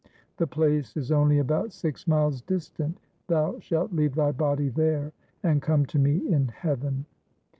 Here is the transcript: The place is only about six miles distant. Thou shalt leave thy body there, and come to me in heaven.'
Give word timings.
The 0.37 0.47
place 0.47 0.97
is 0.97 1.11
only 1.11 1.37
about 1.37 1.73
six 1.73 2.07
miles 2.07 2.41
distant. 2.41 2.99
Thou 3.27 3.59
shalt 3.59 3.93
leave 3.93 4.15
thy 4.15 4.31
body 4.31 4.69
there, 4.69 5.13
and 5.43 5.61
come 5.61 5.85
to 5.85 5.99
me 5.99 6.27
in 6.27 6.47
heaven.' 6.47 7.05